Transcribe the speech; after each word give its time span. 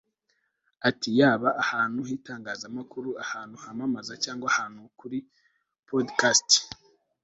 Ati 0.89 1.09
Yaba 1.19 1.49
ahantu 1.63 1.99
hitangazamakuru 2.09 3.09
ahantu 3.23 3.55
hamamaza 3.63 4.13
cyangwa 4.23 4.45
ahantu 4.53 4.81
kuri 4.99 5.17
podcast 5.87 6.49